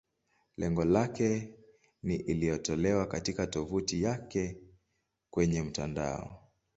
[0.57, 1.53] Lengo lake
[2.03, 4.57] ni iliyotolewa katika tovuti yake
[5.29, 6.47] kwenye mtandao.